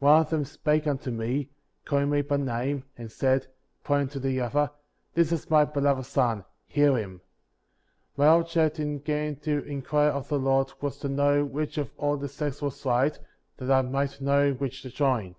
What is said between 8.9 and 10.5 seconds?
going to inquire of the